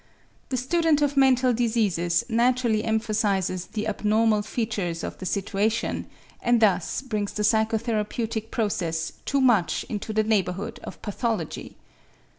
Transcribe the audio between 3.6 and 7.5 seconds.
the abnormal features of the situation, and thus brings the